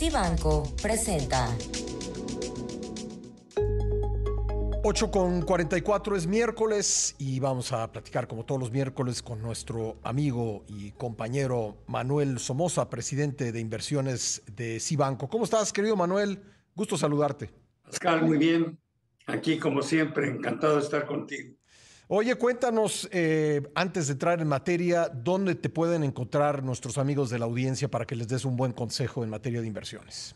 [0.00, 1.46] Cibanco presenta.
[4.82, 9.98] 8 con 44 es miércoles y vamos a platicar como todos los miércoles con nuestro
[10.02, 15.28] amigo y compañero Manuel Somoza, presidente de inversiones de Cibanco.
[15.28, 16.44] ¿Cómo estás, querido Manuel?
[16.74, 17.50] Gusto saludarte.
[17.82, 18.78] Pascal, muy bien.
[19.26, 21.59] Aquí, como siempre, encantado de estar contigo.
[22.12, 27.38] Oye, cuéntanos, eh, antes de entrar en materia, ¿dónde te pueden encontrar nuestros amigos de
[27.38, 30.34] la audiencia para que les des un buen consejo en materia de inversiones?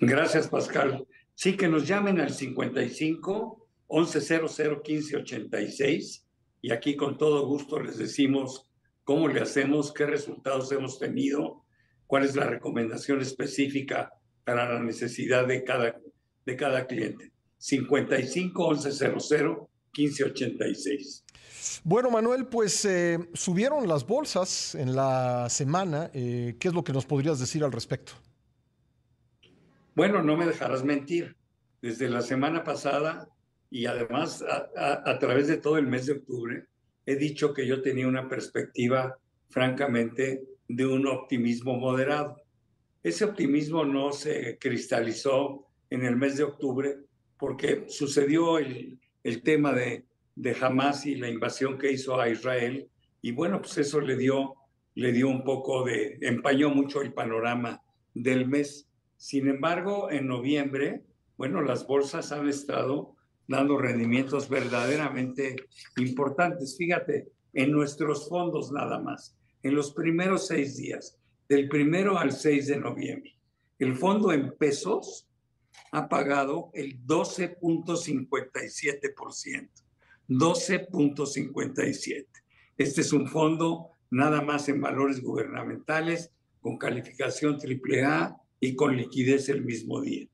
[0.00, 1.04] Gracias, Pascal.
[1.34, 6.26] Sí, que nos llamen al 55 1100 15 86
[6.60, 8.70] y aquí con todo gusto les decimos
[9.02, 11.64] cómo le hacemos, qué resultados hemos tenido,
[12.06, 14.12] cuál es la recomendación específica
[14.44, 15.96] para la necesidad de cada,
[16.46, 17.32] de cada cliente.
[17.58, 21.24] 55 1100 1586.
[21.84, 26.10] Bueno, Manuel, pues eh, subieron las bolsas en la semana.
[26.14, 28.12] Eh, ¿Qué es lo que nos podrías decir al respecto?
[29.94, 31.36] Bueno, no me dejarás mentir.
[31.80, 33.28] Desde la semana pasada
[33.68, 34.44] y además
[34.76, 36.66] a, través de todo el mes de octubre,
[37.06, 42.36] he dicho que yo tenía una perspectiva, francamente, de un optimismo moderado.
[43.02, 46.98] Ese optimismo no se cristalizó en el mes de octubre
[47.36, 52.88] porque sucedió el, el tema de, de Hamas y la invasión que hizo a Israel.
[53.20, 54.54] Y bueno, pues eso le dio,
[54.94, 57.82] le dio un poco de, empañó mucho el panorama
[58.14, 58.88] del mes.
[59.16, 61.02] Sin embargo, en noviembre,
[61.36, 63.14] bueno, las bolsas han estado
[63.46, 65.56] dando rendimientos verdaderamente
[65.96, 66.76] importantes.
[66.76, 72.66] Fíjate, en nuestros fondos nada más, en los primeros seis días, del primero al 6
[72.68, 73.36] de noviembre,
[73.78, 75.28] el fondo en pesos
[75.92, 79.68] ha pagado el 12.57%.
[80.28, 82.26] 12.57.
[82.78, 89.48] Este es un fondo nada más en valores gubernamentales, con calificación AAA y con liquidez
[89.48, 90.28] el mismo día.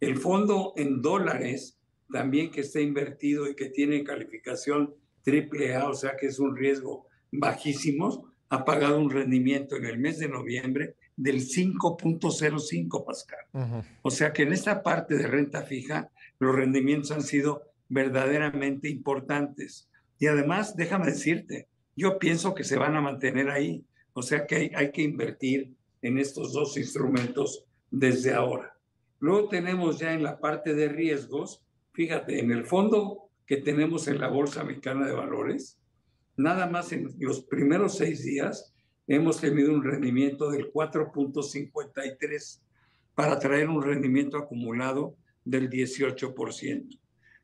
[0.00, 1.78] El fondo en dólares,
[2.10, 4.94] también que está invertido y que tiene calificación
[5.26, 10.18] AAA, o sea que es un riesgo bajísimo, ha pagado un rendimiento en el mes
[10.18, 13.84] de noviembre del 5.05, Pascal.
[14.02, 19.88] O sea que en esta parte de renta fija, los rendimientos han sido verdaderamente importantes.
[20.18, 23.84] Y además, déjame decirte, yo pienso que se van a mantener ahí.
[24.12, 28.76] O sea que hay, hay que invertir en estos dos instrumentos desde ahora.
[29.18, 31.62] Luego tenemos ya en la parte de riesgos,
[31.92, 35.78] fíjate, en el fondo que tenemos en la Bolsa Mexicana de Valores,
[36.36, 38.74] nada más en los primeros seis días
[39.06, 42.60] hemos tenido un rendimiento del 4.53
[43.14, 46.98] para traer un rendimiento acumulado del 18%.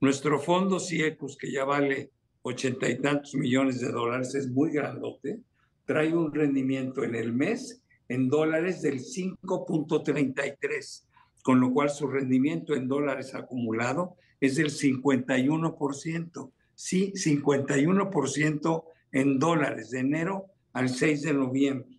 [0.00, 2.10] Nuestro fondo CIECUS, que ya vale
[2.42, 5.40] ochenta y tantos millones de dólares, es muy grandote,
[5.86, 11.04] trae un rendimiento en el mes en dólares del 5.33,
[11.42, 16.50] con lo cual su rendimiento en dólares acumulado es del 51%.
[16.74, 21.98] Sí, 51% en dólares de enero al 6 de noviembre.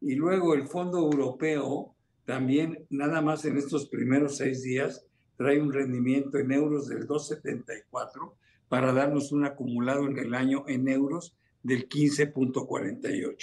[0.00, 1.94] Y luego el Fondo Europeo
[2.24, 5.04] también, nada más en estos primeros seis días,
[5.36, 8.34] trae un rendimiento en euros del 2,74
[8.68, 13.36] para darnos un acumulado en el año en euros del 15.48.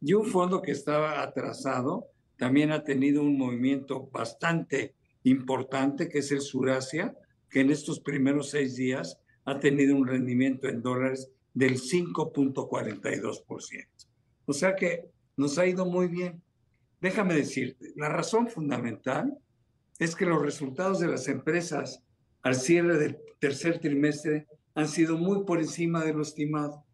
[0.00, 4.94] Y un fondo que estaba atrasado también ha tenido un movimiento bastante
[5.24, 7.16] importante, que es el Surasia,
[7.50, 13.86] que en estos primeros seis días ha tenido un rendimiento en dólares del 5.42%.
[14.46, 16.40] O sea que nos ha ido muy bien.
[17.00, 19.36] Déjame decirte, la razón fundamental
[19.98, 22.04] es que los resultados de las empresas
[22.42, 24.46] al cierre del tercer trimestre
[24.76, 26.84] han sido muy por encima de lo estimado.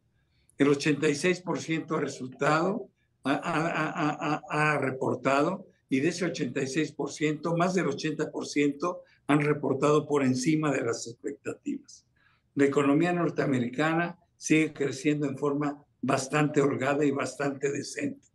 [0.56, 2.88] El 86% ha resultado,
[3.22, 10.80] ha, ha, reportado, y de ese 86%, más del 80% han reportado por encima de
[10.80, 12.06] las expectativas.
[12.54, 18.26] La economía norteamericana sigue creciendo en forma bastante holgada y bastante decente.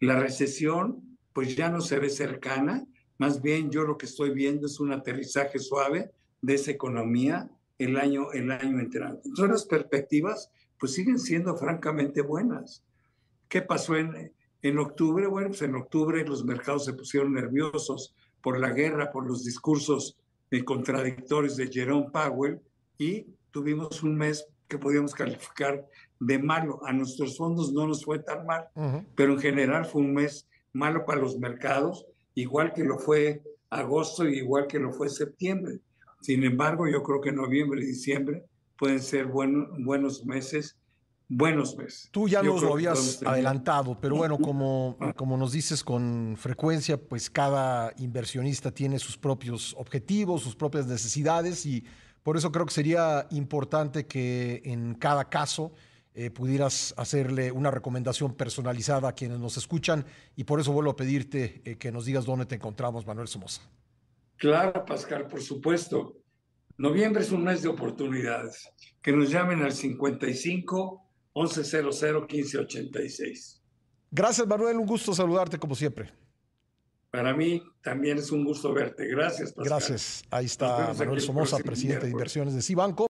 [0.00, 2.84] La recesión, pues ya no se ve cercana,
[3.18, 6.10] más bien yo lo que estoy viendo es un aterrizaje suave
[6.42, 9.28] de esa economía el año, el año entrante.
[9.28, 12.84] Entonces las perspectivas pues siguen siendo francamente buenas.
[13.48, 15.26] ¿Qué pasó en, en octubre?
[15.26, 20.18] Bueno, pues en octubre los mercados se pusieron nerviosos por la guerra, por los discursos
[20.62, 22.60] contradictorios de Jerome Powell
[22.98, 25.84] y tuvimos un mes que podíamos calificar
[26.20, 26.80] de malo.
[26.86, 28.68] A nuestros fondos no nos fue tan mal,
[29.14, 34.28] pero en general fue un mes malo para los mercados, igual que lo fue agosto
[34.28, 35.80] y igual que lo fue septiembre.
[36.20, 38.44] Sin embargo, yo creo que noviembre y diciembre
[38.76, 40.76] pueden ser buenos meses
[41.28, 42.08] buenos meses.
[42.10, 47.30] Tú ya nos lo habías adelantado, pero bueno, como, como nos dices con frecuencia, pues
[47.30, 51.84] cada inversionista tiene sus propios objetivos, sus propias necesidades y
[52.24, 55.72] por eso creo que sería importante que en cada caso
[56.14, 60.96] eh, pudieras hacerle una recomendación personalizada a quienes nos escuchan y por eso vuelvo a
[60.96, 63.60] pedirte eh, que nos digas dónde te encontramos, Manuel Somoza.
[64.36, 66.16] Claro, Pascal, por supuesto.
[66.78, 68.70] Noviembre es un mes de oportunidades.
[69.02, 73.62] Que nos llamen al 55 1100 1586.
[74.10, 74.78] Gracias, Manuel.
[74.78, 76.10] Un gusto saludarte como siempre.
[77.14, 79.06] Para mí también es un gusto verte.
[79.06, 79.78] Gracias, Pascal.
[79.78, 80.24] Gracias.
[80.32, 83.06] Ahí está Manuel Somoza, presidente de inversiones de Cibanco.